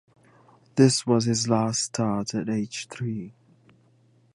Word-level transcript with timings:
This 0.77 1.05
was 1.05 1.25
his 1.25 1.47
last 1.47 1.83
start 1.83 2.33
at 2.33 2.49
age 2.49 2.87
three. 2.87 3.35